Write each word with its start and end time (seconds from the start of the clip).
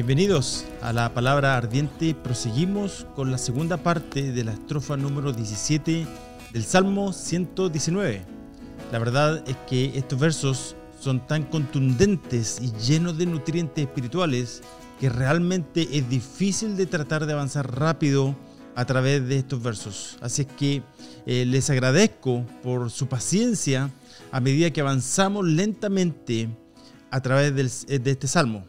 Bienvenidos 0.00 0.64
a 0.80 0.94
la 0.94 1.12
palabra 1.12 1.58
ardiente. 1.58 2.14
Proseguimos 2.14 3.06
con 3.14 3.30
la 3.30 3.36
segunda 3.36 3.76
parte 3.76 4.32
de 4.32 4.44
la 4.44 4.52
estrofa 4.52 4.96
número 4.96 5.30
17 5.34 6.06
del 6.54 6.64
Salmo 6.64 7.12
119. 7.12 8.22
La 8.92 8.98
verdad 8.98 9.44
es 9.46 9.56
que 9.68 9.98
estos 9.98 10.18
versos 10.18 10.74
son 10.98 11.26
tan 11.26 11.42
contundentes 11.42 12.62
y 12.62 12.72
llenos 12.82 13.18
de 13.18 13.26
nutrientes 13.26 13.84
espirituales 13.84 14.62
que 14.98 15.10
realmente 15.10 15.86
es 15.92 16.08
difícil 16.08 16.78
de 16.78 16.86
tratar 16.86 17.26
de 17.26 17.34
avanzar 17.34 17.70
rápido 17.78 18.34
a 18.76 18.86
través 18.86 19.28
de 19.28 19.36
estos 19.36 19.62
versos. 19.62 20.16
Así 20.22 20.42
es 20.42 20.48
que 20.48 20.82
eh, 21.26 21.44
les 21.44 21.68
agradezco 21.68 22.46
por 22.62 22.90
su 22.90 23.06
paciencia 23.06 23.90
a 24.32 24.40
medida 24.40 24.70
que 24.70 24.80
avanzamos 24.80 25.44
lentamente 25.44 26.48
a 27.10 27.20
través 27.20 27.54
de 27.54 28.10
este 28.10 28.26
salmo. 28.26 28.64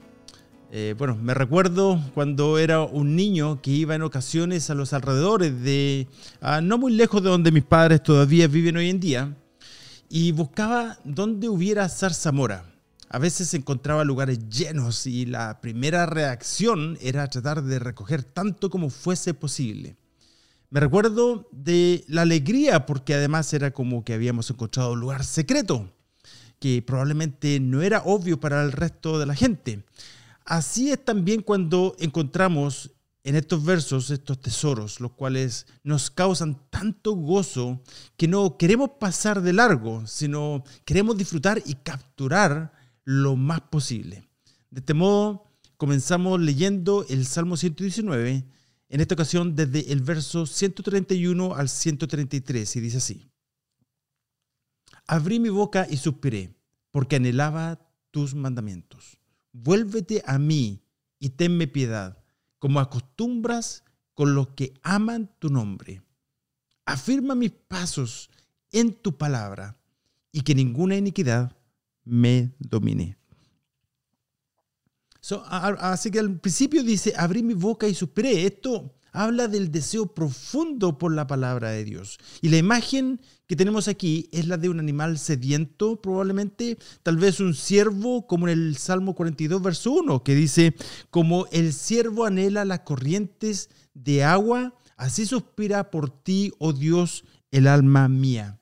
Eh, 0.74 0.96
bueno, 0.98 1.18
me 1.18 1.34
recuerdo 1.34 2.02
cuando 2.14 2.58
era 2.58 2.80
un 2.80 3.14
niño 3.14 3.62
que 3.62 3.72
iba 3.72 3.94
en 3.94 4.04
ocasiones 4.04 4.70
a 4.70 4.74
los 4.74 4.94
alrededores 4.94 5.62
de, 5.62 6.08
no 6.64 6.78
muy 6.78 6.94
lejos 6.94 7.22
de 7.22 7.30
donde 7.30 7.52
mis 7.52 7.66
padres 7.66 8.02
todavía 8.02 8.48
viven 8.48 8.78
hoy 8.78 8.90
en 8.90 9.02
día, 9.02 9.36
y 10.08 10.32
buscaba 10.32 10.98
donde 11.04 11.50
hubiera 11.50 11.90
zarzamora. 11.90 12.64
A 13.10 13.20
veces 13.20 13.54
encontraba 13.54 14.06
lugares 14.06 14.48
llenos 14.48 15.06
y 15.08 15.26
la 15.26 15.60
primera 15.60 16.06
reacción 16.06 16.98
era 17.02 17.28
tratar 17.28 17.64
de 17.64 17.78
recoger 17.78 18.24
tanto 18.24 18.70
como 18.70 18.90
fuese 18.90 19.34
posible. 19.34 19.98
Me 20.70 20.80
recuerdo 20.80 21.50
de 21.52 22.06
la 22.08 22.22
alegría 22.22 22.86
porque 22.86 23.14
además 23.14 23.54
era 23.54 23.72
como 23.72 24.06
que 24.06 24.14
habíamos 24.14 24.50
encontrado 24.50 24.94
un 24.94 25.02
lugar 25.02 25.26
secreto 25.26 25.92
que 26.60 26.82
probablemente 26.82 27.60
no 27.60 27.82
era 27.82 28.04
obvio 28.06 28.40
para 28.40 28.63
el 28.63 28.72
resto 28.72 29.20
de 29.20 29.26
la 29.26 29.35
gente. 29.35 29.84
Así 30.46 30.92
es 30.92 31.04
también 31.04 31.42
cuando 31.42 31.96
encontramos 32.00 32.92
en 33.24 33.36
estos 33.36 33.64
versos 33.64 34.10
estos 34.10 34.40
tesoros, 34.42 35.00
los 35.00 35.12
cuales 35.12 35.68
nos 35.84 36.10
causan 36.10 36.60
tanto 36.70 37.14
gozo 37.14 37.84
que 38.18 38.28
no 38.28 38.58
queremos 38.58 38.92
pasar 39.00 39.42
de 39.42 39.54
largo, 39.54 40.08
sino 40.08 40.64
queremos 40.86 41.18
disfrutar 41.18 41.62
y 41.66 41.76
capturar 41.76 42.74
lo 43.04 43.36
más 43.36 43.62
posible. 43.62 44.28
De 44.72 44.80
este 44.80 44.94
modo, 44.94 45.46
comenzamos 45.78 46.40
leyendo 46.40 47.06
el 47.10 47.26
Salmo 47.26 47.58
119, 47.58 48.46
en 48.90 49.00
esta 49.00 49.16
ocasión 49.16 49.56
desde 49.56 49.92
el 49.92 50.02
verso 50.02 50.46
131 50.46 51.56
al 51.56 51.70
133, 51.70 52.76
y 52.76 52.80
dice 52.80 52.98
así. 52.98 53.28
Abrí 55.08 55.40
mi 55.40 55.50
boca 55.50 55.88
y 55.90 55.98
suspiré, 55.98 56.56
porque 56.92 57.18
anhelaba 57.18 57.80
tus 58.12 58.34
mandamientos. 58.34 59.21
Vuélvete 59.54 60.24
a 60.26 60.40
mí 60.40 60.82
y 61.20 61.30
tenme 61.30 61.68
piedad, 61.68 62.24
como 62.60 62.80
acostumbras 62.80 63.84
con 64.13 64.35
los 64.35 64.50
que 64.50 64.74
aman 64.84 65.30
tu 65.40 65.50
nombre. 65.50 66.02
Afirma 66.85 67.35
mis 67.35 67.52
pasos 67.52 68.29
en 68.72 68.94
tu 68.94 69.18
palabra 69.18 69.78
y 70.31 70.41
que 70.41 70.56
ninguna 70.56 70.96
iniquidad 70.96 71.56
me 72.03 72.53
domine. 72.59 73.18
así 75.79 76.12
que 76.12 76.19
al 76.19 76.40
principio 76.40 76.84
dice, 76.84 77.13
abrí 77.18 77.44
mi 77.44 77.53
boca 77.53 77.88
y 77.88 77.94
suspiré. 77.94 78.46
Esto 78.46 78.96
habla 79.12 79.47
del 79.47 79.72
deseo 79.72 80.07
profundo 80.07 80.97
por 80.97 81.13
la 81.13 81.28
palabra 81.28 81.72
de 81.72 81.84
Dios. 81.84 82.17
Y 82.41 82.50
la 82.50 82.57
imagen 82.57 83.19
que 83.47 83.56
tenemos 83.56 83.88
aquí 83.88 84.29
es 84.31 84.47
la 84.47 84.57
de 84.57 84.69
un 84.69 84.79
animal 84.79 85.19
sediento, 85.19 86.01
probablemente, 86.01 86.78
tal 87.03 87.17
vez 87.17 87.39
un 87.39 87.53
ciervo, 87.53 88.25
como 88.25 88.47
en 88.47 88.57
el 88.57 88.78
Salmo 88.78 89.13
42, 89.13 89.62
verso 89.62 89.91
1, 89.91 90.23
que 90.23 90.35
dice, 90.35 90.75
como 91.09 91.47
el 91.51 91.73
ciervo 91.73 92.25
anhela 92.25 92.63
las 92.63 92.81
corrientes 92.81 93.69
de 93.94 94.23
agua, 94.23 94.73
así 94.95 95.25
suspira 95.25 95.91
por 95.91 96.09
ti, 96.09 96.53
oh 96.59 96.71
Dios, 96.71 97.25
el 97.51 97.67
alma 97.67 98.07
mía. 98.07 98.57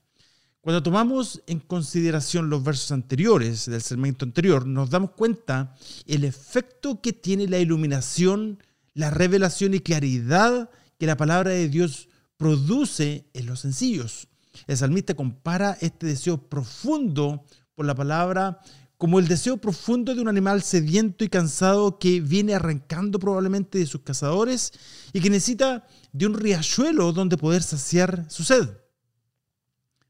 Cuando 0.61 0.83
tomamos 0.83 1.41
en 1.47 1.59
consideración 1.59 2.49
los 2.49 2.63
versos 2.63 2.91
anteriores 2.91 3.65
del 3.65 3.81
segmento 3.81 4.25
anterior, 4.25 4.67
nos 4.67 4.89
damos 4.89 5.11
cuenta 5.11 5.75
el 6.05 6.25
efecto 6.25 7.01
que 7.01 7.13
tiene 7.13 7.47
la 7.47 7.59
iluminación 7.59 8.59
la 8.99 9.09
revelación 9.09 9.73
y 9.73 9.79
claridad 9.79 10.69
que 10.97 11.05
la 11.05 11.15
palabra 11.15 11.51
de 11.51 11.69
Dios 11.69 12.09
produce 12.35 13.29
en 13.33 13.45
los 13.45 13.61
sencillos. 13.61 14.27
El 14.67 14.75
salmista 14.75 15.13
compara 15.13 15.77
este 15.79 16.05
deseo 16.05 16.49
profundo 16.49 17.45
por 17.75 17.85
la 17.85 17.95
palabra 17.95 18.59
como 18.97 19.19
el 19.19 19.29
deseo 19.29 19.55
profundo 19.55 20.13
de 20.13 20.19
un 20.19 20.27
animal 20.27 20.61
sediento 20.63 21.23
y 21.23 21.29
cansado 21.29 21.97
que 21.97 22.19
viene 22.19 22.53
arrancando 22.53 23.19
probablemente 23.19 23.79
de 23.79 23.85
sus 23.85 24.01
cazadores 24.01 24.73
y 25.13 25.21
que 25.21 25.29
necesita 25.29 25.87
de 26.11 26.25
un 26.25 26.33
riachuelo 26.33 27.13
donde 27.13 27.37
poder 27.37 27.63
saciar 27.63 28.25
su 28.27 28.43
sed. 28.43 28.67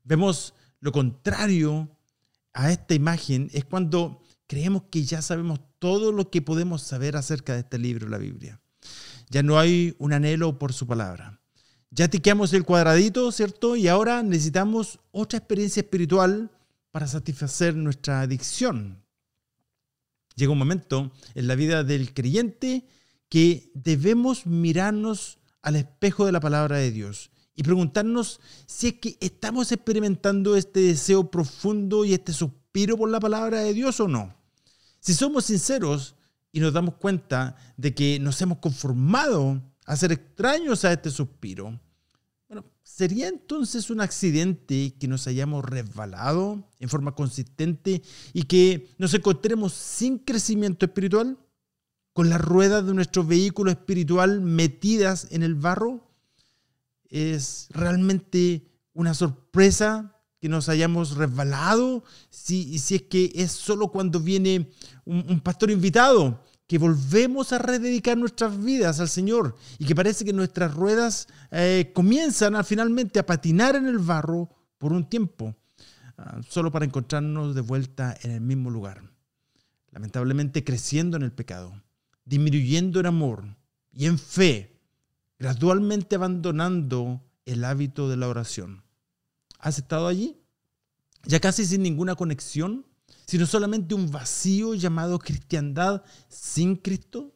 Vemos 0.04 0.56
lo 0.80 0.92
contrario 0.92 1.96
a 2.54 2.72
esta 2.72 2.96
imagen 2.96 3.52
es 3.54 3.66
cuando 3.66 4.24
creemos 4.48 4.86
que 4.90 5.04
ya 5.04 5.22
sabemos 5.22 5.60
todo 5.78 6.12
lo 6.12 6.32
que 6.32 6.42
podemos 6.42 6.82
saber 6.82 7.16
acerca 7.16 7.54
de 7.54 7.60
este 7.60 7.78
libro, 7.78 8.10
la 8.10 8.18
Biblia. 8.18 8.60
Ya 9.30 9.44
no 9.44 9.60
hay 9.60 9.96
un 10.00 10.14
anhelo 10.14 10.60
por 10.60 10.74
su 10.74 10.88
palabra. 10.88 11.40
Ya 11.92 12.08
tiqueamos 12.08 12.54
el 12.54 12.66
cuadradito, 12.66 13.32
¿cierto? 13.32 13.76
Y 13.76 13.88
ahora 13.88 14.22
necesitamos 14.22 15.00
otra 15.12 15.40
experiencia 15.40 15.82
espiritual 15.82 16.52
para 16.92 17.08
satisfacer 17.08 17.76
nuestra 17.76 18.22
adicción. 18.22 19.04
Llega 20.36 20.52
un 20.52 20.58
momento 20.58 21.12
en 21.36 21.48
la 21.48 21.56
vida 21.56 21.84
del 21.84 22.14
creyente 22.14 22.88
que 23.30 23.72
debemos 23.74 24.46
mirarnos 24.46 25.40
al 25.62 25.76
espejo 25.76 26.26
de 26.26 26.32
la 26.32 26.40
palabra 26.40 26.78
de 26.78 26.92
Dios 26.92 27.32
y 27.56 27.64
preguntarnos 27.64 28.40
si 28.66 28.88
es 28.88 28.94
que 28.96 29.18
estamos 29.20 29.72
experimentando 29.72 30.56
este 30.56 30.80
deseo 30.80 31.30
profundo 31.30 32.06
y 32.06 32.14
este 32.14 32.32
suspiro 32.32 32.98
por 32.98 33.10
la 33.10 33.20
palabra 33.20 33.60
de 33.60 33.74
Dios 33.74 34.00
o 34.00 34.08
no. 34.08 34.34
Si 35.02 35.14
somos 35.14 35.46
sinceros, 35.46 36.16
y 36.52 36.60
nos 36.60 36.74
damos 36.74 36.96
cuenta 36.96 37.56
de 37.78 37.94
que 37.94 38.20
nos 38.20 38.42
hemos 38.42 38.60
conformado 38.60 39.62
a 39.86 39.96
ser 39.96 40.12
extraños 40.12 40.86
a 40.86 40.94
este 40.94 41.12
suspiro, 41.12 41.80
bueno, 42.48 42.66
¿sería 42.84 43.28
entonces 43.28 43.90
un 43.90 44.02
accidente 44.02 44.96
que 45.00 45.08
nos 45.08 45.28
hayamos 45.28 45.64
resbalado 45.64 46.68
en 46.80 46.90
forma 46.90 47.14
consistente 47.14 48.02
y 48.34 48.44
que 48.44 48.90
nos 48.98 49.14
encontremos 49.14 49.74
sin 49.74 50.18
crecimiento 50.18 50.86
espiritual? 50.86 51.38
¿Con 52.14 52.30
las 52.30 52.42
ruedas 52.42 52.86
de 52.86 52.96
nuestro 52.96 53.24
vehículo 53.24 53.70
espiritual 53.72 54.42
metidas 54.42 55.28
en 55.32 55.44
el 55.44 55.56
barro? 55.56 56.12
¿Es 57.08 57.68
realmente 57.70 58.68
una 58.94 59.14
sorpresa 59.14 60.19
que 60.40 60.50
nos 60.50 60.70
hayamos 60.70 61.16
resbalado, 61.16 62.04
si, 62.30 62.80
si 62.80 62.96
es 62.96 63.02
que 63.04 63.32
es 63.36 63.52
solo 63.52 63.90
cuando 63.90 64.20
viene 64.20 64.72
un, 65.06 65.40
pastor 65.42 65.70
invitado, 65.70 66.44
que 66.66 66.78
volvemos 66.78 67.52
a 67.52 67.58
rededicar 67.58 68.18
nuestras 68.18 68.62
vidas 68.64 69.00
al 69.00 69.10
Señor 69.10 69.56
y 69.80 69.86
que 69.86 69.96
parece 69.96 70.24
que 70.24 70.34
nuestras 70.34 70.74
ruedas 70.74 71.28
eh, 71.52 71.92
comienzan 71.94 72.56
a, 72.56 72.64
finalmente 72.64 73.20
a 73.20 73.26
patinar 73.26 73.76
en 73.76 73.88
el 73.88 73.98
barro 73.98 74.50
por 74.78 74.94
un 74.94 75.10
tiempo, 75.10 75.56
ah, 76.18 76.40
solo 76.48 76.72
para 76.72 76.86
encontrarnos 76.86 77.56
de 77.56 77.62
vuelta 77.62 78.16
en 78.22 78.32
el 78.32 78.42
mismo 78.42 78.70
lugar. 78.70 79.04
Lamentablemente 79.92 80.64
creciendo 80.64 81.18
en 81.18 81.24
el 81.24 81.34
pecado, 81.34 81.82
disminuyendo 82.24 83.00
en 83.00 83.08
amor 83.08 83.58
y 83.92 84.06
en 84.06 84.20
fe, 84.20 84.80
gradualmente 85.40 86.16
abandonando 86.16 87.26
el 87.46 87.66
hábito 87.66 88.08
de 88.08 88.18
la 88.18 88.28
oración. 88.28 88.84
¿Has 89.60 89.78
estado 89.78 90.08
allí? 90.08 90.38
Ya 91.26 91.40
casi 91.40 91.66
sin 91.66 91.84
ninguna 91.84 92.16
conexión, 92.16 92.86
sino 93.28 93.46
solamente 93.46 93.94
un 93.94 94.10
vacío 94.10 94.74
llamado 94.74 95.20
cristiandad 95.20 96.04
sin 96.30 96.78
Cristo. 96.78 97.36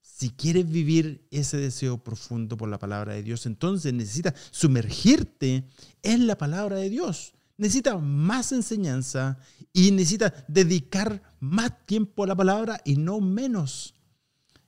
Si 0.00 0.30
quieres 0.30 0.70
vivir 0.70 1.26
ese 1.32 1.56
deseo 1.56 2.02
profundo 2.02 2.56
por 2.56 2.68
la 2.68 2.78
palabra 2.78 3.14
de 3.14 3.24
Dios, 3.24 3.44
entonces 3.46 3.92
necesitas 3.92 4.34
sumergirte 4.52 5.68
en 6.02 6.28
la 6.28 6.38
palabra 6.38 6.76
de 6.76 6.88
Dios. 6.88 7.34
Necesitas 7.56 8.00
más 8.00 8.52
enseñanza 8.52 9.38
y 9.72 9.90
necesitas 9.90 10.32
dedicar 10.46 11.22
más 11.40 11.84
tiempo 11.84 12.22
a 12.22 12.28
la 12.28 12.36
palabra 12.36 12.80
y 12.84 12.96
no 12.96 13.20
menos. 13.20 13.94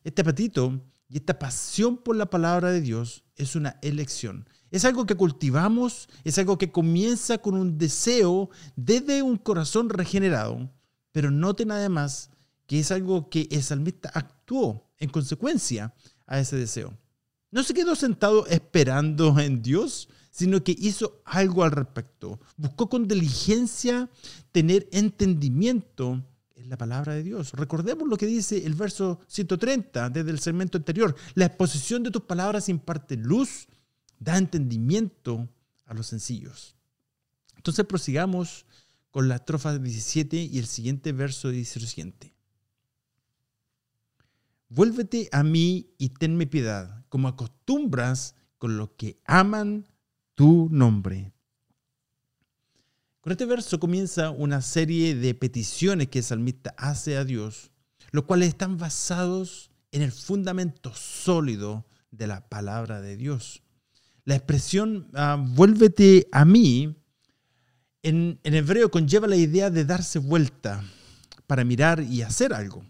Este 0.03 0.23
apetito 0.23 0.83
y 1.09 1.19
esta 1.19 1.39
pasión 1.39 1.97
por 1.97 2.17
la 2.17 2.27
palabra 2.27 2.73
de 2.73 2.81
Dios 2.81 3.23
es 3.37 3.55
una 3.55 3.79
elección. 3.81 4.49
Es 4.75 4.85
algo 4.85 5.06
que 5.06 5.15
cultivamos, 5.15 6.09
es 6.25 6.37
algo 6.37 6.59
que 6.59 6.73
comienza 6.73 7.38
con 7.38 7.55
un 7.55 7.79
deseo 7.79 8.50
desde 8.75 9.23
un 9.23 9.37
corazón 9.37 9.88
regenerado. 9.88 10.69
Pero 11.12 11.31
noten 11.31 11.71
además 11.71 12.31
que 12.67 12.81
es 12.81 12.91
algo 12.91 13.31
que 13.31 13.47
el 13.53 13.62
salmista 13.62 14.11
actuó 14.12 14.91
en 14.99 15.11
consecuencia 15.11 15.94
a 16.26 16.41
ese 16.41 16.56
deseo. 16.56 16.93
No 17.53 17.62
se 17.62 17.73
quedó 17.73 17.94
sentado 17.94 18.49
esperando 18.49 19.38
en 19.38 19.62
Dios, 19.62 20.09
sino 20.32 20.65
que 20.65 20.75
hizo 20.77 21.23
algo 21.25 21.62
al 21.62 21.70
respecto. 21.70 22.41
Buscó 22.56 22.88
con 22.88 23.06
diligencia 23.06 24.11
tener 24.50 24.88
entendimiento 24.91 26.20
en 26.56 26.69
la 26.69 26.77
palabra 26.77 27.15
de 27.15 27.23
Dios. 27.23 27.53
Recordemos 27.53 28.09
lo 28.09 28.17
que 28.17 28.27
dice 28.27 28.67
el 28.67 28.75
verso 28.75 29.20
130 29.29 30.11
desde 30.11 30.32
el 30.32 30.41
segmento 30.41 30.79
anterior. 30.79 31.15
La 31.35 31.47
exposición 31.47 32.03
de 32.03 32.11
tus 32.11 32.23
palabras 32.23 32.69
imparte 32.69 33.17
luz, 33.17 33.69
da 34.25 34.38
entendimiento 34.38 35.49
a 35.85 35.94
los 35.94 36.06
sencillos. 36.06 36.76
Entonces 37.56 37.85
prosigamos 37.85 38.65
con 39.11 39.29
la 39.29 39.37
estrofa 39.37 39.79
17 39.79 40.37
y 40.37 40.59
el 40.59 40.67
siguiente 40.67 41.12
verso 41.12 41.50
dice 41.50 41.79
lo 41.79 41.87
siguiente. 41.87 42.35
Vuélvete 44.69 45.29
a 45.31 45.44
mí 45.44 45.94
y 45.99 46.09
tenme 46.09 46.47
piedad, 46.47 47.05
como 47.09 47.29
acostumbras 47.29 48.35
con 48.59 48.76
los 48.76 48.91
que 48.97 49.21
aman 49.25 49.87
tu 50.35 50.69
nombre. 50.70 51.32
Con 53.20 53.31
este 53.31 53.47
verso 53.47 53.79
comienza 53.79 54.31
una 54.31 54.62
serie 54.62 55.15
de 55.15 55.35
peticiones 55.35 56.09
que 56.09 56.19
el 56.19 56.25
salmista 56.25 56.75
hace 56.77 57.17
a 57.17 57.25
Dios, 57.25 57.70
los 58.11 58.25
cuales 58.25 58.49
están 58.49 58.79
basados 58.79 59.70
en 59.93 60.03
el 60.03 60.12
fundamento 60.12 60.94
sólido 60.94 61.87
de 62.11 62.27
la 62.27 62.49
palabra 62.49 63.00
de 63.00 63.17
Dios. 63.17 63.64
La 64.25 64.37
expresión 64.37 65.09
ah, 65.15 65.37
vuélvete 65.38 66.29
a 66.32 66.44
mí 66.44 66.97
en, 68.03 68.38
en 68.43 68.55
hebreo 68.55 68.91
conlleva 68.91 69.26
la 69.26 69.37
idea 69.37 69.71
de 69.71 69.85
darse 69.85 70.19
vuelta 70.19 70.85
para 71.47 71.65
mirar 71.65 72.03
y 72.03 72.23
hacer 72.23 72.53
algo. 72.53 72.85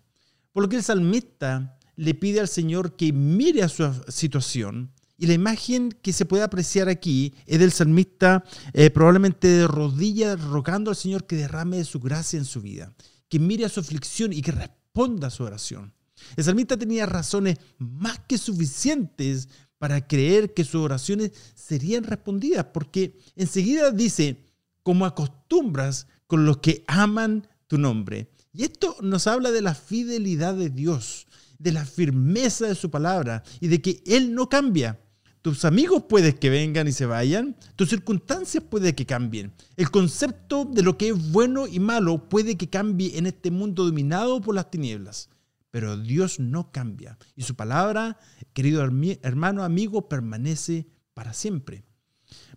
Por 0.53 0.63
lo 0.63 0.69
que 0.69 0.77
el 0.77 0.83
salmista 0.83 1.79
le 1.97 2.15
pide 2.15 2.41
al 2.41 2.49
Señor 2.49 2.97
que 2.97 3.13
mire 3.13 3.63
a 3.63 3.69
su 3.69 3.89
situación 4.09 4.93
y 5.17 5.27
la 5.27 5.35
imagen 5.35 5.91
que 6.03 6.13
se 6.13 6.25
puede 6.25 6.43
apreciar 6.43 6.89
aquí 6.89 7.35
es 7.47 7.59
del 7.59 7.73
salmista 7.73 8.45
eh, 8.73 8.91
probablemente 8.91 9.49
de 9.49 9.67
rodillas 9.67 10.41
rogando 10.41 10.91
al 10.91 10.97
Señor 10.97 11.27
que 11.27 11.37
derrame 11.37 11.85
su 11.85 12.01
gracia 12.01 12.39
en 12.39 12.45
su 12.45 12.61
vida, 12.61 12.93
que 13.29 13.39
mire 13.39 13.65
a 13.65 13.69
su 13.69 13.81
aflicción 13.81 14.33
y 14.33 14.43
que 14.43 14.53
responda 14.53 15.29
a 15.29 15.31
su 15.31 15.45
oración. 15.45 15.95
El 16.37 16.45
salmista 16.45 16.77
tenía 16.77 17.07
razones 17.07 17.59
más 17.79 18.19
que 18.27 18.39
suficientes 18.39 19.49
para 19.85 20.07
creer 20.07 20.55
que 20.55 20.65
sus 20.65 20.77
oraciones 20.77 21.33
serían 21.55 22.05
respondidas, 22.05 22.65
porque 22.73 23.19
enseguida 23.37 23.91
dice, 23.91 24.43
como 24.83 25.05
acostumbras 25.05 26.07
con 26.27 26.47
los 26.47 26.57
que 26.57 26.85
aman 26.87 27.47
tu 27.67 27.77
nombre. 27.77 28.31
Y 28.55 28.63
esto 28.63 28.97
nos 29.03 29.27
habla 29.27 29.51
de 29.51 29.61
la 29.61 29.75
fidelidad 29.75 30.55
de 30.55 30.71
Dios, 30.71 31.27
de 31.59 31.73
la 31.73 31.85
firmeza 31.85 32.67
de 32.67 32.75
su 32.75 32.91
palabra 32.91 33.43
y 33.61 33.69
de 33.69 33.83
que 33.83 34.03
Él 34.07 34.35
no 34.35 34.49
cambia. 34.49 34.99
Tus 35.43 35.67
amigos 35.67 36.05
puede 36.09 36.35
que 36.35 36.49
vengan 36.49 36.89
y 36.89 36.93
se 36.93 37.05
vayan, 37.05 37.55
tus 37.77 37.91
circunstancias 37.91 38.65
puede 38.67 38.95
que 38.95 39.05
cambien. 39.05 39.53
El 39.77 39.91
concepto 39.91 40.65
de 40.65 40.83
lo 40.83 40.97
que 40.97 41.09
es 41.09 41.31
bueno 41.31 41.67
y 41.67 41.79
malo 41.79 42.27
puede 42.31 42.57
que 42.57 42.71
cambie 42.71 43.19
en 43.19 43.27
este 43.27 43.51
mundo 43.51 43.85
dominado 43.85 44.41
por 44.41 44.55
las 44.55 44.71
tinieblas. 44.71 45.29
Pero 45.75 45.97
Dios 45.97 46.39
no 46.39 46.71
cambia 46.71 47.19
y 47.35 47.43
su 47.43 47.57
palabra, 47.57 48.17
querido 48.53 48.81
hermano, 49.23 49.65
amigo, 49.65 50.09
permanece 50.09 50.87
para 51.15 51.33
siempre. 51.33 51.83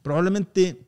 Probablemente 0.04 0.88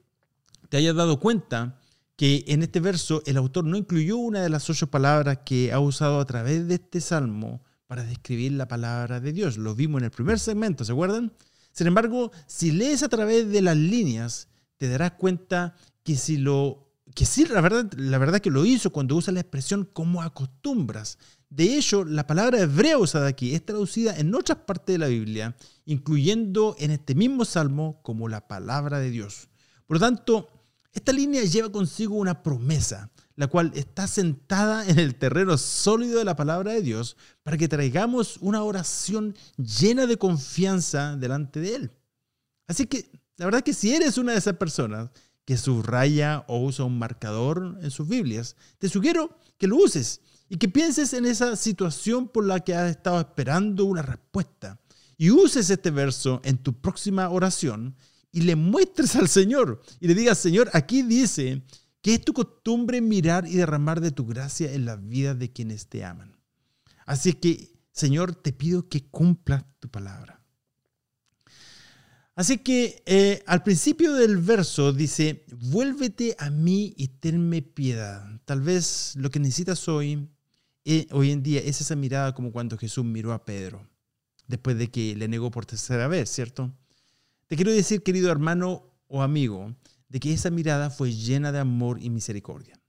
te 0.70 0.78
hayas 0.78 0.96
dado 0.96 1.20
cuenta 1.20 1.80
que 2.16 2.44
en 2.46 2.62
este 2.62 2.82
verso 2.82 3.24
el 3.26 3.36
autor 3.36 3.66
no 3.66 3.78
incluyó 3.78 4.18
una 4.18 4.44
de 4.44 4.50
las 4.50 4.70
ocho 4.70 4.92
palabras 4.92 5.40
que 5.44 5.74
ha 5.74 5.80
usado 5.80 6.20
a 6.20 6.26
través 6.26 6.68
de 6.68 6.76
este 6.76 7.02
salmo 7.02 7.64
para 7.88 8.04
describir 8.04 8.52
la 8.52 8.68
palabra 8.68 9.20
de 9.20 9.34
Dios. 9.34 9.58
Lo 9.58 9.74
vimos 9.74 10.02
en 10.02 10.06
el 10.06 10.12
primer 10.12 10.38
segmento, 10.38 10.86
¿se 10.86 10.92
acuerdan? 10.92 11.34
Sin 11.72 11.88
embargo, 11.88 12.32
si 12.46 12.72
lees 12.72 13.02
a 13.02 13.10
través 13.10 13.50
de 13.50 13.64
las 13.64 13.76
líneas, 13.76 14.50
te 14.78 14.88
darás 14.88 15.14
cuenta 15.14 15.74
que 16.04 16.16
si 16.16 16.38
lo 16.38 16.89
que 17.16 17.26
sí, 17.26 17.46
la 17.46 17.62
verdad, 17.62 17.92
la 17.98 18.18
verdad 18.18 18.40
que 18.40 18.52
lo 18.52 18.66
hizo 18.66 18.92
cuando 18.92 19.16
usa 19.16 19.34
la 19.34 19.42
expresión 19.42 19.86
como 19.86 20.22
acostumbras. 20.22 21.18
De 21.50 21.76
hecho, 21.78 22.06
la 22.06 22.28
palabra 22.28 22.60
hebrea 22.60 22.98
usada 22.98 23.28
aquí 23.28 23.56
es 23.56 23.66
traducida 23.66 24.18
en 24.18 24.34
otras 24.36 24.60
partes 24.60 24.94
de 24.94 25.00
la 25.00 25.08
Biblia, 25.08 25.56
incluyendo 25.86 26.76
en 26.80 26.92
este 26.92 27.16
mismo 27.16 27.46
salmo 27.46 28.02
como 28.04 28.28
la 28.28 28.48
palabra 28.48 29.00
de 29.00 29.10
Dios. 29.10 29.50
Por 29.88 29.98
lo 29.98 30.02
tanto, 30.02 30.50
esta 30.94 31.12
línea 31.12 31.44
lleva 31.44 31.72
consigo 31.72 32.16
una 32.16 32.44
promesa 32.44 33.12
la 33.40 33.48
cual 33.48 33.72
está 33.74 34.06
sentada 34.06 34.86
en 34.86 35.00
el 35.00 35.16
terreno 35.16 35.58
sólido 35.58 36.20
de 36.20 36.26
la 36.26 36.36
palabra 36.36 36.74
de 36.74 36.82
Dios, 36.82 37.16
para 37.42 37.56
que 37.56 37.70
traigamos 37.70 38.36
una 38.42 38.64
oración 38.64 39.34
llena 39.56 40.08
de 40.08 40.18
confianza 40.18 41.16
delante 41.16 41.62
de 41.62 41.76
Él. 41.76 41.92
Así 42.68 42.86
que, 42.86 43.10
la 43.38 43.46
verdad 43.46 43.62
que 43.62 43.74
si 43.74 43.96
eres 43.96 44.18
una 44.18 44.34
de 44.34 44.40
esas 44.40 44.58
personas 44.58 45.10
que 45.50 45.58
subraya 45.58 46.46
o 46.48 46.64
usa 46.64 46.86
un 46.86 47.00
marcador 47.00 47.80
en 47.82 47.90
sus 47.90 48.08
Biblias, 48.08 48.56
te 48.78 48.88
sugiero 48.88 49.36
que 49.58 49.66
lo 49.66 49.78
uses 49.78 50.22
y 50.48 50.58
que 50.58 50.70
pienses 50.70 51.12
en 51.14 51.26
esa 51.26 51.56
situación 51.56 52.28
por 52.28 52.46
la 52.46 52.60
que 52.60 52.76
has 52.76 52.92
estado 52.92 53.20
esperando 53.20 53.86
una 53.86 54.04
respuesta 54.04 54.80
y 55.18 55.32
uses 55.32 55.72
este 55.72 55.90
verso 55.90 56.40
en 56.44 56.60
tu 56.60 56.80
próxima 56.80 57.32
oración 57.32 57.96
y 58.32 58.42
le 58.42 58.56
muestres 58.56 59.16
al 59.16 59.28
Señor 59.28 59.82
y 60.00 60.08
le 60.08 60.14
digas, 60.14 60.38
Señor, 60.38 60.70
aquí 60.72 61.02
dice 61.02 61.64
que 62.04 62.14
es 62.14 62.22
tu 62.22 62.32
costumbre 62.34 63.02
mirar 63.02 63.48
y 63.48 63.56
derramar 63.56 64.02
de 64.02 64.12
tu 64.12 64.28
gracia 64.28 64.72
en 64.72 64.86
la 64.86 64.98
vida 64.98 65.34
de 65.34 65.52
quienes 65.52 65.88
te 65.88 66.06
aman. 66.06 66.38
Así 67.08 67.34
que, 67.34 67.74
Señor, 67.92 68.36
te 68.36 68.54
pido 68.54 68.88
que 68.88 69.10
cumplas 69.10 69.66
tu 69.80 69.90
palabra. 69.90 70.39
Así 72.40 72.60
que 72.60 73.04
eh, 73.06 73.44
al 73.48 73.64
principio 73.64 74.14
del 74.14 74.38
verso 74.38 74.94
dice, 74.94 75.44
vuélvete 75.58 76.38
a 76.40 76.50
mí 76.50 76.94
y 76.96 77.10
tenme 77.10 77.62
piedad. 77.62 78.40
Tal 78.46 78.62
vez 78.62 79.14
lo 79.18 79.30
que 79.30 79.42
necesitas 79.42 79.90
hoy, 79.90 80.30
eh, 80.86 81.06
hoy 81.12 81.32
en 81.32 81.44
día, 81.44 81.60
es 81.60 81.82
esa 81.82 81.98
mirada 81.98 82.34
como 82.34 82.54
cuando 82.54 82.78
Jesús 82.78 83.04
miró 83.04 83.34
a 83.34 83.44
Pedro, 83.44 83.86
después 84.48 84.78
de 84.78 84.90
que 84.90 85.18
le 85.18 85.28
negó 85.28 85.52
por 85.52 85.66
tercera 85.66 86.08
vez, 86.08 86.30
¿cierto? 86.30 86.74
Te 87.48 87.58
quiero 87.58 87.74
decir, 87.74 88.04
querido 88.04 88.32
hermano 88.32 88.90
o 89.10 89.22
amigo, 89.22 89.76
de 90.08 90.22
que 90.22 90.32
esa 90.32 90.50
mirada 90.50 90.90
fue 90.92 91.12
llena 91.12 91.52
de 91.52 91.60
amor 91.60 92.02
y 92.02 92.10
misericordia. 92.10 92.80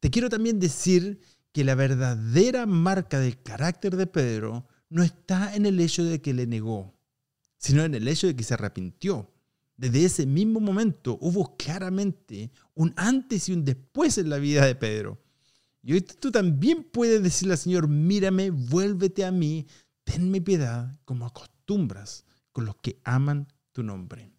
Te 0.00 0.10
quiero 0.10 0.28
también 0.28 0.60
decir 0.60 1.22
que 1.52 1.64
la 1.64 1.74
verdadera 1.74 2.66
marca 2.66 3.18
del 3.18 3.40
carácter 3.40 3.96
de 3.96 4.06
Pedro 4.06 4.66
no 4.90 5.02
está 5.02 5.56
en 5.56 5.64
el 5.64 5.80
hecho 5.80 6.04
de 6.04 6.20
que 6.20 6.34
le 6.34 6.46
negó, 6.46 6.99
sino 7.60 7.84
en 7.84 7.94
el 7.94 8.08
hecho 8.08 8.26
de 8.26 8.34
que 8.34 8.42
se 8.42 8.54
arrepintió. 8.54 9.30
Desde 9.76 10.04
ese 10.04 10.26
mismo 10.26 10.58
momento 10.58 11.16
hubo 11.20 11.56
claramente 11.56 12.50
un 12.74 12.92
antes 12.96 13.48
y 13.48 13.52
un 13.52 13.64
después 13.64 14.18
en 14.18 14.28
la 14.30 14.38
vida 14.38 14.66
de 14.66 14.74
Pedro. 14.74 15.22
Y 15.80 15.92
hoy 15.92 16.00
tú 16.00 16.32
también 16.32 16.82
puedes 16.82 17.22
decirle 17.22 17.52
al 17.52 17.58
Señor, 17.58 17.86
mírame, 17.86 18.50
vuélvete 18.50 19.24
a 19.24 19.30
mí, 19.30 19.68
tenme 20.02 20.40
piedad 20.40 20.98
como 21.04 21.24
acostumbras 21.24 22.24
con 22.50 22.64
los 22.64 22.74
que 22.78 23.00
aman 23.04 23.46
tu 23.70 23.84
nombre 23.84 24.32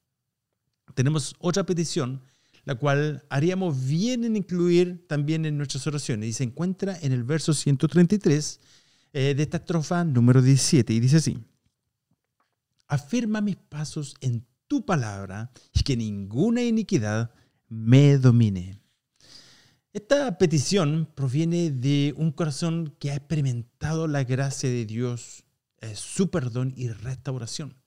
tenemos 0.94 1.36
otra 1.40 1.66
petición, 1.66 2.22
la 2.64 2.76
cual 2.76 3.24
haríamos 3.30 3.86
bien 3.86 4.24
en 4.24 4.36
incluir 4.36 5.06
también 5.08 5.46
en 5.46 5.58
nuestras 5.58 5.88
oraciones. 5.88 6.30
Y 6.30 6.34
se 6.34 6.44
encuentra 6.44 6.98
en 7.02 7.12
el 7.12 7.24
verso 7.24 7.54
133 7.54 8.60
eh, 9.14 9.34
de 9.36 9.44
esta 9.44 9.58
estrofa 9.58 10.04
número 10.04 10.42
17. 10.42 10.94
Y 10.94 11.00
dice 11.00 11.18
así, 11.18 11.40
afirma 12.92 13.40
mis 13.40 13.56
pasos 13.56 14.16
en 14.20 14.46
tu 14.68 14.86
palabra 14.86 15.50
y 15.74 15.82
que 15.82 15.96
ninguna 15.96 16.62
iniquidad 16.62 17.32
me 17.70 18.18
domine. 18.18 18.82
Esta 19.94 20.38
petición 20.38 21.10
proviene 21.16 21.72
de 21.72 22.14
un 22.18 22.32
corazón 22.32 22.94
que 23.00 23.12
ha 23.12 23.16
experimentado 23.16 24.08
la 24.08 24.26
gracia 24.26 24.70
de 24.70 24.86
Dios, 24.86 25.46
eh, 25.80 25.96
su 25.96 26.30
perdón 26.30 26.74
y 26.76 26.90
restauración. 26.90 27.78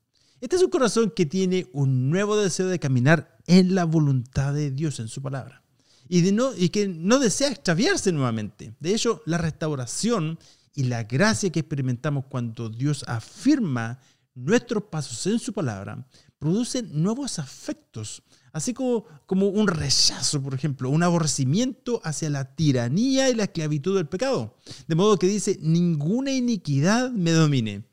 Este 0.41 0.57
es 0.57 0.63
un 0.63 0.71
corazón 0.71 1.13
que 1.15 1.27
tiene 1.27 1.69
un 1.75 2.09
nuevo 2.09 2.37
deseo 2.37 2.69
de 2.69 2.79
caminar 2.79 3.39
en 3.47 3.75
la 3.75 3.85
voluntad 3.85 4.55
de 4.55 4.71
Dios, 4.71 5.01
en 5.01 5.09
su 5.09 5.21
palabra. 5.21 5.63
Y, 6.09 6.23
de 6.23 6.33
no, 6.33 6.55
y 6.57 6.71
que 6.71 6.89
no 6.89 7.19
desea 7.19 7.51
extraviarse 7.51 8.11
nuevamente. 8.11 8.75
De 8.81 8.95
hecho, 8.95 9.23
la 9.27 9.37
restauración 9.37 10.39
y 10.75 10.85
la 10.85 11.05
gracia 11.05 11.51
que 11.51 11.61
experimentamos 11.61 12.25
cuando 12.27 12.69
Dios 12.69 13.05
afirma 13.07 14.01
nuestros 14.35 14.85
pasos 14.85 15.27
en 15.27 15.39
su 15.39 15.53
palabra 15.53 16.07
producen 16.39 16.91
nuevos 17.03 17.39
afectos, 17.39 18.23
así 18.53 18.75
como, 18.75 19.07
como 19.27 19.49
un 19.49 19.67
rechazo, 19.67 20.43
por 20.43 20.55
ejemplo, 20.55 20.91
un 20.91 21.03
aborrecimiento 21.03 22.01
hacia 22.05 22.29
la 22.29 22.55
tiranía 22.55 23.31
y 23.31 23.35
la 23.35 23.45
esclavitud 23.45 23.97
del 23.97 24.09
pecado. 24.09 24.57
De 24.87 24.95
modo 24.95 25.19
que 25.19 25.27
dice, 25.27 25.59
ninguna 25.63 26.33
iniquidad 26.33 27.11
me 27.11 27.31
domine. 27.31 27.85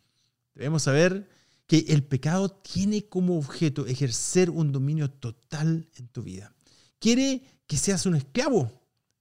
Debemos 0.53 0.83
saber 0.83 1.29
que 1.65 1.85
el 1.87 2.03
pecado 2.03 2.49
tiene 2.49 3.05
como 3.05 3.37
objeto 3.37 3.85
ejercer 3.87 4.49
un 4.49 4.73
dominio 4.73 5.09
total 5.09 5.87
en 5.95 6.07
tu 6.09 6.21
vida. 6.21 6.53
Quiere 6.99 7.41
que 7.65 7.77
seas 7.77 8.05
un 8.05 8.15
esclavo. 8.15 8.69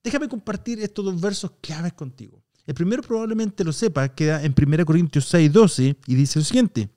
Déjame 0.03 0.29
compartir 0.29 0.81
estos 0.81 1.05
dos 1.05 1.21
versos 1.21 1.53
claves 1.61 1.93
contigo. 1.93 2.43
El 2.67 2.75
primero 2.75 3.03
probablemente 3.03 3.63
lo 3.63 3.73
sepa, 3.73 4.09
queda 4.15 4.43
en 4.43 4.55
1 4.57 4.85
Corintios 4.85 5.27
6, 5.29 5.53
12 5.53 5.97
y 6.07 6.15
dice 6.17 6.41
lo 6.41 6.45
siguiente. 6.45 6.91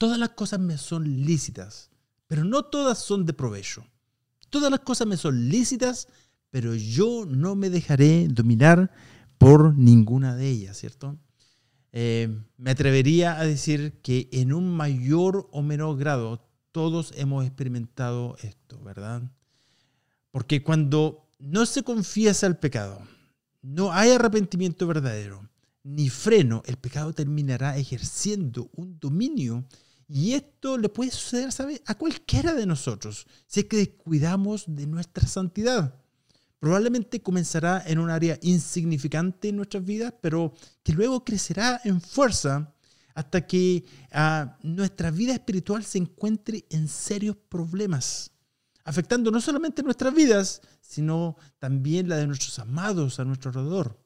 Todas 0.00 0.18
las 0.18 0.30
cosas 0.30 0.60
me 0.60 0.78
son 0.78 1.26
lícitas, 1.26 1.90
pero 2.26 2.42
no 2.42 2.62
todas 2.62 2.96
son 2.96 3.26
de 3.26 3.34
provecho. 3.34 3.84
Todas 4.48 4.70
las 4.70 4.80
cosas 4.80 5.06
me 5.06 5.18
son 5.18 5.50
lícitas, 5.50 6.08
pero 6.48 6.74
yo 6.74 7.26
no 7.26 7.54
me 7.54 7.68
dejaré 7.68 8.26
dominar 8.28 8.90
por 9.36 9.76
ninguna 9.76 10.34
de 10.36 10.48
ellas, 10.48 10.78
¿cierto? 10.78 11.18
Eh, 11.92 12.34
me 12.56 12.70
atrevería 12.70 13.38
a 13.38 13.44
decir 13.44 14.00
que 14.00 14.30
en 14.32 14.54
un 14.54 14.74
mayor 14.74 15.50
o 15.52 15.60
menor 15.60 15.98
grado 15.98 16.48
todos 16.72 17.12
hemos 17.14 17.44
experimentado 17.44 18.38
esto, 18.40 18.82
¿verdad? 18.82 19.30
Porque 20.30 20.62
cuando 20.62 21.28
no 21.38 21.66
se 21.66 21.82
confiesa 21.82 22.46
el 22.46 22.56
pecado, 22.56 23.02
no 23.60 23.92
hay 23.92 24.12
arrepentimiento 24.12 24.86
verdadero, 24.86 25.46
ni 25.82 26.08
freno, 26.08 26.62
el 26.64 26.78
pecado 26.78 27.12
terminará 27.12 27.76
ejerciendo 27.76 28.70
un 28.72 28.98
dominio 28.98 29.66
y 30.12 30.32
esto 30.32 30.76
le 30.76 30.88
puede 30.88 31.12
suceder. 31.12 31.50
A 31.86 31.94
cualquiera 31.94 32.52
de 32.52 32.66
nosotros, 32.66 33.26
si 33.46 33.60
es 33.60 33.66
que 33.66 33.76
descuidamos 33.76 34.64
de 34.66 34.86
nuestra 34.86 35.26
santidad. 35.28 35.94
Probablemente 36.58 37.22
comenzará 37.22 37.82
en 37.86 38.00
un 38.00 38.10
área 38.10 38.36
insignificante 38.42 39.48
en 39.48 39.56
nuestras 39.56 39.84
vidas, 39.84 40.12
pero 40.20 40.52
que 40.82 40.92
luego 40.92 41.24
crecerá 41.24 41.80
en 41.84 42.00
fuerza 42.00 42.74
hasta 43.14 43.46
que 43.46 43.84
ah, 44.12 44.58
nuestra 44.62 45.10
vida 45.12 45.32
espiritual 45.32 45.84
se 45.84 45.98
encuentre 45.98 46.66
en 46.70 46.88
serios 46.88 47.36
problemas, 47.48 48.32
afectando 48.84 49.30
no 49.30 49.40
solamente 49.40 49.82
nuestras 49.82 50.12
vidas, 50.12 50.60
sino 50.80 51.36
también 51.60 52.08
la 52.08 52.16
de 52.16 52.26
nuestros 52.26 52.58
amados 52.58 53.20
a 53.20 53.24
nuestro 53.24 53.50
alrededor. 53.50 54.02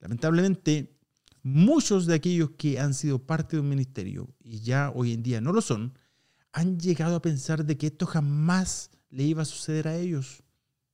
Lamentablemente, 0.00 0.98
muchos 1.42 2.06
de 2.06 2.14
aquellos 2.14 2.50
que 2.50 2.78
han 2.78 2.94
sido 2.94 3.18
parte 3.18 3.56
de 3.56 3.62
un 3.62 3.68
ministerio 3.68 4.34
y 4.42 4.60
ya 4.60 4.90
hoy 4.94 5.12
en 5.12 5.22
día 5.22 5.40
no 5.40 5.52
lo 5.52 5.60
son, 5.60 5.98
han 6.52 6.78
llegado 6.78 7.16
a 7.16 7.22
pensar 7.22 7.64
de 7.64 7.76
que 7.76 7.88
esto 7.88 8.06
jamás 8.06 8.90
le 9.08 9.24
iba 9.24 9.42
a 9.42 9.46
suceder 9.46 9.88
a 9.88 9.96
ellos. 9.96 10.42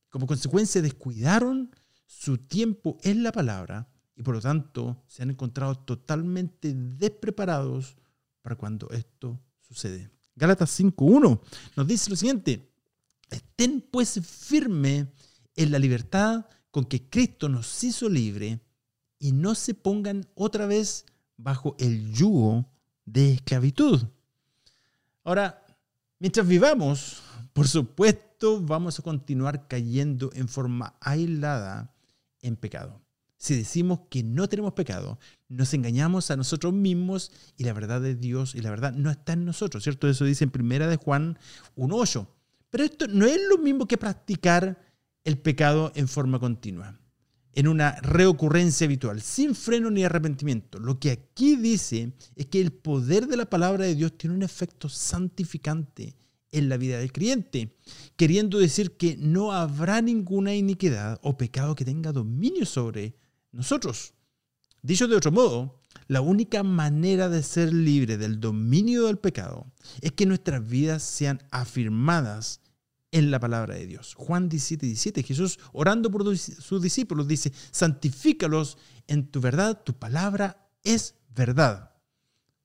Como 0.09 0.27
consecuencia, 0.27 0.81
descuidaron 0.81 1.71
su 2.05 2.37
tiempo 2.37 2.97
en 3.03 3.23
la 3.23 3.31
palabra 3.31 3.89
y 4.15 4.23
por 4.23 4.35
lo 4.35 4.41
tanto 4.41 5.03
se 5.07 5.23
han 5.23 5.29
encontrado 5.29 5.75
totalmente 5.75 6.73
despreparados 6.73 7.97
para 8.41 8.55
cuando 8.55 8.89
esto 8.89 9.39
sucede. 9.59 10.09
Gálatas 10.35 10.79
5.1 10.79 11.39
nos 11.75 11.87
dice 11.87 12.09
lo 12.09 12.15
siguiente, 12.15 12.71
estén 13.29 13.81
pues 13.91 14.19
firme 14.25 15.11
en 15.55 15.71
la 15.71 15.79
libertad 15.79 16.45
con 16.71 16.85
que 16.85 17.09
Cristo 17.09 17.49
nos 17.49 17.83
hizo 17.83 18.07
libre 18.07 18.61
y 19.19 19.31
no 19.31 19.55
se 19.55 19.73
pongan 19.73 20.27
otra 20.35 20.65
vez 20.65 21.05
bajo 21.37 21.75
el 21.79 22.13
yugo 22.13 22.65
de 23.05 23.33
esclavitud. 23.33 24.03
Ahora, 25.23 25.65
mientras 26.19 26.47
vivamos, 26.47 27.21
por 27.53 27.67
supuesto, 27.67 28.61
vamos 28.61 28.99
a 28.99 29.03
continuar 29.03 29.67
cayendo 29.67 30.31
en 30.33 30.47
forma 30.47 30.95
aislada 31.01 31.93
en 32.41 32.55
pecado. 32.55 33.01
Si 33.39 33.55
decimos 33.55 34.01
que 34.09 34.23
no 34.23 34.49
tenemos 34.49 34.73
pecado, 34.73 35.19
nos 35.47 35.73
engañamos 35.73 36.31
a 36.31 36.35
nosotros 36.35 36.73
mismos 36.73 37.31
y 37.55 37.65
la 37.65 37.73
verdad 37.73 38.01
de 38.01 38.15
Dios 38.15 38.55
y 38.55 38.61
la 38.61 38.71
verdad 38.71 38.93
no 38.93 39.11
está 39.11 39.33
en 39.33 39.45
nosotros, 39.45 39.83
¿cierto? 39.83 40.09
Eso 40.09 40.25
dice 40.25 40.43
en 40.43 40.49
primera 40.49 40.87
de 40.87 40.97
Juan 40.97 41.37
1.8. 41.75 42.27
Pero 42.69 42.83
esto 42.83 43.07
no 43.07 43.25
es 43.25 43.39
lo 43.47 43.59
mismo 43.59 43.87
que 43.87 43.97
practicar 43.97 44.81
el 45.23 45.37
pecado 45.37 45.91
en 45.95 46.07
forma 46.07 46.39
continua 46.39 46.99
en 47.57 47.67
una 47.67 47.93
reocurrencia 48.01 48.85
habitual, 48.85 49.19
sin 49.19 49.55
freno 49.55 49.89
ni 49.89 50.03
arrepentimiento. 50.03 50.77
Lo 50.77 50.99
que 50.99 51.09
aquí 51.09 51.55
dice 51.55 52.13
es 52.35 52.45
que 52.45 52.61
el 52.61 52.71
poder 52.71 53.25
de 53.25 53.35
la 53.35 53.49
palabra 53.49 53.85
de 53.85 53.95
Dios 53.95 54.15
tiene 54.15 54.35
un 54.35 54.43
efecto 54.43 54.89
santificante 54.89 56.15
en 56.51 56.69
la 56.69 56.77
vida 56.77 56.99
del 56.99 57.11
creyente, 57.11 57.75
queriendo 58.15 58.59
decir 58.59 58.91
que 58.91 59.17
no 59.17 59.53
habrá 59.53 60.03
ninguna 60.03 60.53
iniquidad 60.53 61.19
o 61.23 61.35
pecado 61.35 61.73
que 61.73 61.83
tenga 61.83 62.11
dominio 62.11 62.63
sobre 62.67 63.15
nosotros. 63.51 64.13
Dicho 64.83 65.07
de 65.07 65.15
otro 65.15 65.31
modo, 65.31 65.81
la 66.05 66.21
única 66.21 66.61
manera 66.61 67.27
de 67.27 67.41
ser 67.41 67.73
libre 67.73 68.19
del 68.19 68.39
dominio 68.39 69.07
del 69.07 69.17
pecado 69.17 69.65
es 70.01 70.11
que 70.11 70.27
nuestras 70.27 70.63
vidas 70.63 71.01
sean 71.01 71.41
afirmadas 71.49 72.61
en 73.11 73.31
la 73.31 73.39
palabra 73.39 73.75
de 73.75 73.87
Dios. 73.87 74.13
Juan 74.15 74.49
17, 74.49 74.85
17, 74.85 75.23
Jesús 75.23 75.59
orando 75.71 76.11
por 76.11 76.37
sus 76.37 76.81
discípulos 76.81 77.27
dice, 77.27 77.51
santifícalos 77.71 78.77
en 79.07 79.27
tu 79.27 79.39
verdad, 79.39 79.81
tu 79.83 79.97
palabra 79.97 80.69
es 80.83 81.15
verdad. 81.35 81.95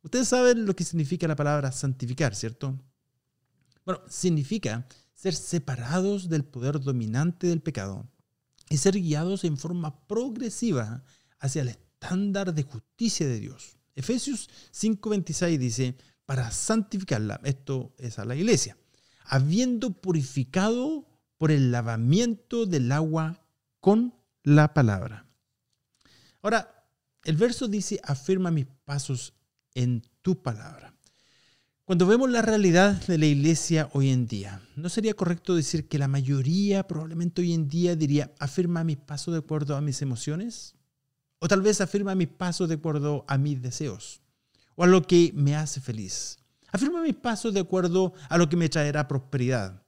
Ustedes 0.02 0.28
saben 0.28 0.66
lo 0.66 0.74
que 0.74 0.84
significa 0.84 1.28
la 1.28 1.36
palabra 1.36 1.70
santificar, 1.70 2.34
¿cierto? 2.34 2.78
Bueno, 3.84 4.02
significa 4.08 4.86
ser 5.14 5.34
separados 5.34 6.28
del 6.28 6.44
poder 6.44 6.80
dominante 6.80 7.46
del 7.46 7.62
pecado 7.62 8.08
y 8.68 8.78
ser 8.78 8.94
guiados 8.94 9.44
en 9.44 9.56
forma 9.56 10.06
progresiva 10.08 11.04
hacia 11.38 11.62
el 11.62 11.68
estándar 11.68 12.52
de 12.52 12.64
justicia 12.64 13.28
de 13.28 13.38
Dios. 13.38 13.78
Efesios 13.94 14.48
5:26 14.72 15.58
dice, 15.58 15.96
para 16.24 16.50
santificarla, 16.50 17.40
esto 17.44 17.94
es 17.98 18.18
a 18.18 18.24
la 18.24 18.34
iglesia 18.34 18.76
habiendo 19.24 19.90
purificado 19.90 21.06
por 21.38 21.50
el 21.50 21.72
lavamiento 21.72 22.66
del 22.66 22.92
agua 22.92 23.40
con 23.80 24.14
la 24.42 24.74
palabra. 24.74 25.26
Ahora, 26.40 26.86
el 27.24 27.36
verso 27.36 27.68
dice, 27.68 28.00
afirma 28.04 28.50
mis 28.50 28.66
pasos 28.84 29.34
en 29.74 30.02
tu 30.22 30.42
palabra. 30.42 30.94
Cuando 31.84 32.06
vemos 32.06 32.30
la 32.30 32.42
realidad 32.42 33.04
de 33.06 33.18
la 33.18 33.26
iglesia 33.26 33.90
hoy 33.92 34.10
en 34.10 34.26
día, 34.26 34.62
¿no 34.76 34.88
sería 34.88 35.14
correcto 35.14 35.54
decir 35.54 35.88
que 35.88 35.98
la 35.98 36.08
mayoría 36.08 36.86
probablemente 36.86 37.42
hoy 37.42 37.52
en 37.52 37.68
día 37.68 37.96
diría, 37.96 38.32
afirma 38.38 38.84
mis 38.84 38.98
pasos 38.98 39.34
de 39.34 39.40
acuerdo 39.40 39.76
a 39.76 39.80
mis 39.80 40.00
emociones? 40.00 40.74
O 41.40 41.48
tal 41.48 41.60
vez 41.60 41.80
afirma 41.80 42.14
mis 42.14 42.28
pasos 42.28 42.68
de 42.68 42.76
acuerdo 42.76 43.24
a 43.26 43.36
mis 43.36 43.60
deseos 43.60 44.20
o 44.76 44.84
a 44.84 44.86
lo 44.86 45.02
que 45.02 45.32
me 45.34 45.56
hace 45.56 45.80
feliz. 45.80 46.38
Afirma 46.72 47.02
mis 47.02 47.14
pasos 47.14 47.54
de 47.54 47.60
acuerdo 47.60 48.14
a 48.28 48.38
lo 48.38 48.48
que 48.48 48.56
me 48.56 48.68
traerá 48.68 49.06
prosperidad, 49.06 49.82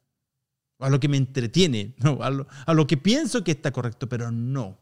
a 0.79 0.91
lo 0.91 1.01
que 1.01 1.09
me 1.09 1.17
entretiene, 1.17 1.97
a, 2.21 2.31
lo, 2.31 2.47
a 2.67 2.75
lo 2.75 2.87
que 2.87 2.97
pienso 2.97 3.43
que 3.43 3.53
está 3.53 3.73
correcto, 3.73 4.09
pero 4.09 4.31
no. 4.31 4.79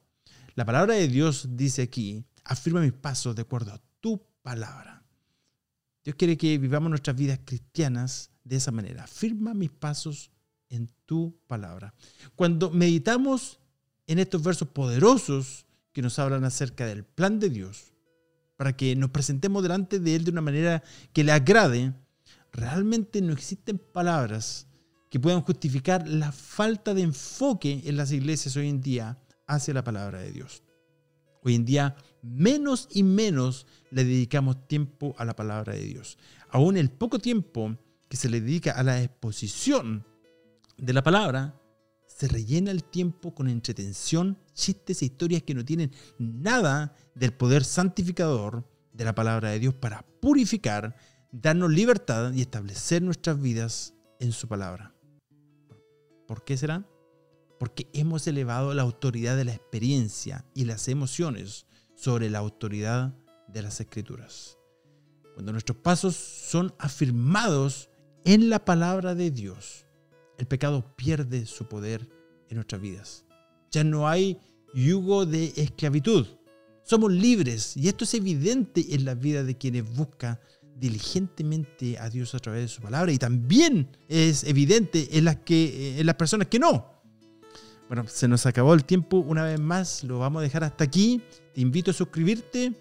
La 0.55 0.65
palabra 0.65 0.95
de 0.95 1.09
Dios 1.09 1.49
dice 1.53 1.83
aquí, 1.83 2.25
afirma 2.45 2.81
mis 2.81 2.93
pasos 2.93 3.35
de 3.35 3.43
acuerdo 3.43 3.73
a 3.73 3.81
tu 4.01 4.23
palabra. 4.43 5.03
Dios 6.05 6.17
quiere 6.17 6.37
que 6.37 6.59
vivamos 6.59 6.91
nuestras 6.91 7.17
vidas 7.17 7.41
cristianas 7.45 8.31
de 8.45 8.57
esa 8.57 8.73
manera. 8.73 9.05
Afirma 9.05 9.55
mis 9.55 9.71
pasos 9.71 10.31
en 10.69 10.91
tu 11.07 11.39
palabra. 11.47 11.95
Cuando 12.35 12.71
meditamos 12.71 13.61
en 14.07 14.19
estos 14.19 14.43
versos 14.43 14.69
poderosos 14.69 15.67
que 15.93 16.03
nos 16.03 16.19
hablan 16.19 16.45
acerca 16.45 16.87
del 16.87 17.05
plan 17.05 17.39
de 17.39 17.51
Dios, 17.51 17.92
para 18.63 18.77
que 18.77 18.95
nos 18.95 19.11
presentemos 19.11 19.61
delante 19.61 19.99
de 19.99 20.15
Él 20.15 20.25
de 20.25 20.31
una 20.31 20.41
manera 20.41 20.85
que 21.13 21.25
le 21.25 21.33
agrade, 21.33 21.93
realmente 22.53 23.21
no 23.21 23.33
existen 23.33 23.77
palabras 23.77 24.69
que 25.11 25.19
puedan 25.19 25.41
justificar 25.41 26.07
la 26.07 26.31
falta 26.31 26.95
de 26.95 27.03
enfoque 27.03 27.83
en 27.85 27.97
las 27.97 28.13
iglesias 28.13 28.57
hoy 28.57 28.69
en 28.69 28.81
día 28.81 29.19
hacia 29.49 29.75
la 29.75 29.83
palabra 29.83 30.21
de 30.21 30.31
Dios. 30.31 30.63
Hoy 31.43 31.57
en 31.57 31.65
día, 31.65 31.97
menos 32.23 32.87
y 32.93 33.03
menos 33.03 33.67
le 33.91 34.05
dedicamos 34.05 34.69
tiempo 34.69 35.17
a 35.19 35.25
la 35.25 35.35
palabra 35.35 35.73
de 35.73 35.83
Dios. 35.83 36.17
Aún 36.49 36.77
el 36.77 36.89
poco 36.89 37.19
tiempo 37.19 37.77
que 38.09 38.17
se 38.17 38.29
le 38.29 38.41
dedica 38.41 38.71
a 38.71 38.85
la 38.85 39.03
exposición 39.03 40.07
de 40.79 40.93
la 40.93 41.03
palabra, 41.03 41.61
se 42.07 42.29
rellena 42.29 42.71
el 42.71 42.85
tiempo 42.85 43.35
con 43.35 43.49
entretención, 43.49 44.39
chistes 44.55 45.03
e 45.03 45.07
historias 45.07 45.43
que 45.43 45.55
no 45.55 45.65
tienen 45.65 45.93
nada 46.19 46.95
del 47.15 47.33
poder 47.33 47.65
santificador 47.65 48.69
de 48.93 49.05
la 49.05 49.15
palabra 49.15 49.51
de 49.51 49.59
Dios 49.59 49.75
para 49.75 50.05
purificar, 50.21 50.97
darnos 51.31 51.71
libertad 51.71 52.33
y 52.33 52.43
establecer 52.43 53.03
nuestras 53.03 53.41
vidas 53.41 53.95
en 54.21 54.33
su 54.33 54.49
palabra. 54.49 54.95
¿Por 56.27 56.45
qué 56.45 56.57
será? 56.57 56.87
Porque 57.59 57.89
hemos 57.93 58.27
elevado 58.27 58.75
la 58.75 58.83
autoridad 58.83 59.37
de 59.37 59.45
la 59.45 59.55
experiencia 59.55 60.45
y 60.55 60.65
las 60.65 60.89
emociones 60.89 61.67
sobre 61.95 62.31
la 62.31 62.39
autoridad 62.39 63.15
de 63.49 63.63
las 63.63 63.81
escrituras. 63.81 64.59
Cuando 65.35 65.53
nuestros 65.53 65.79
pasos 65.79 66.17
son 66.17 66.75
afirmados 66.79 67.89
en 68.25 68.51
la 68.51 68.65
palabra 68.65 69.15
de 69.15 69.31
Dios, 69.31 69.87
el 70.39 70.47
pecado 70.47 70.95
pierde 70.97 71.47
su 71.47 71.69
poder 71.69 72.09
en 72.49 72.57
nuestras 72.57 72.81
vidas. 72.81 73.25
Ya 73.73 73.85
no 73.85 74.09
hay 74.09 74.39
yugo 74.75 75.27
de 75.27 75.53
esclavitud. 75.57 76.27
Somos 76.85 77.13
libres 77.13 77.77
y 77.77 77.89
esto 77.89 78.05
es 78.05 78.15
evidente 78.15 78.95
en 78.95 79.05
la 79.05 79.15
vida 79.15 79.45
de 79.45 79.57
quienes 79.57 79.89
buscan 79.97 80.39
diligentemente 80.77 81.99
a 81.99 82.11
Dios 82.11 82.35
a 82.35 82.39
través 82.39 82.63
de 82.63 82.69
su 82.69 82.83
palabra 82.83 83.13
y 83.13 83.19
también 83.19 83.89
es 84.09 84.45
evidente 84.45 85.17
en 85.17 85.25
las, 85.25 85.37
que, 85.37 85.99
en 85.99 86.07
las 86.07 86.17
personas 86.17 86.49
que 86.49 86.59
no. 86.59 86.93
Bueno, 87.89 88.05
se 88.09 88.27
nos 88.27 88.47
acabó 88.47 88.75
el 88.75 88.85
tiempo 88.85 89.19
una 89.19 89.45
vez 89.45 89.61
más, 89.61 90.03
lo 90.05 90.19
vamos 90.19 90.41
a 90.41 90.43
dejar 90.43 90.65
hasta 90.65 90.85
aquí. 90.85 91.23
Te 91.55 91.61
invito 91.61 91.91
a 91.91 91.95
suscribirte 91.95 92.73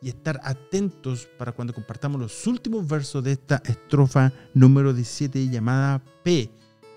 y 0.00 0.08
estar 0.08 0.40
atentos 0.42 1.28
para 1.38 1.52
cuando 1.52 1.74
compartamos 1.74 2.20
los 2.20 2.46
últimos 2.46 2.86
versos 2.88 3.22
de 3.22 3.32
esta 3.32 3.62
estrofa 3.64 4.32
número 4.54 4.94
17 4.94 5.48
llamada 5.48 6.02
P 6.22 6.50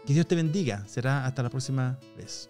que 0.05 0.13
Dios 0.13 0.27
te 0.27 0.35
bendiga. 0.35 0.85
Será 0.87 1.25
hasta 1.25 1.43
la 1.43 1.49
próxima 1.49 1.99
vez. 2.17 2.49